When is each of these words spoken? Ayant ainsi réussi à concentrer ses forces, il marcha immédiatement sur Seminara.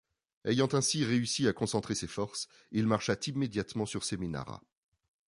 Ayant 0.45 0.65
ainsi 0.73 1.05
réussi 1.05 1.47
à 1.47 1.53
concentrer 1.53 1.93
ses 1.93 2.07
forces, 2.07 2.47
il 2.71 2.87
marcha 2.87 3.15
immédiatement 3.27 3.85
sur 3.85 4.03
Seminara. 4.03 4.59